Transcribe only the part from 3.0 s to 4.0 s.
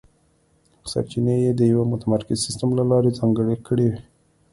ځانګړې کړې.